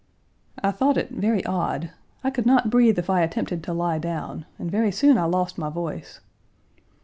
I 0.63 0.71
thought 0.71 0.97
it 0.97 1.11
very 1.11 1.45
odd. 1.45 1.91
I 2.23 2.31
could 2.31 2.47
not 2.47 2.71
breathe 2.71 2.97
if 2.97 3.07
I 3.07 3.21
attempted 3.21 3.63
to 3.65 3.71
lie 3.71 3.99
down, 3.99 4.47
and 4.57 4.71
very 4.71 4.91
soon 4.91 5.15
I 5.15 5.25
lost 5.25 5.59
my 5.59 5.69
voice. 5.69 6.21